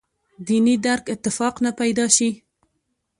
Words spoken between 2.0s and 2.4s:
شي.